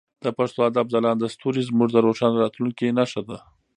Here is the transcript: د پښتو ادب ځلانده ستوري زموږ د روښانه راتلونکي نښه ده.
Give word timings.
د 0.23 0.25
پښتو 0.37 0.59
ادب 0.69 0.85
ځلانده 0.93 1.27
ستوري 1.35 1.61
زموږ 1.69 1.89
د 1.93 1.97
روښانه 2.05 2.37
راتلونکي 2.43 2.85
نښه 2.97 3.21
ده. 3.29 3.37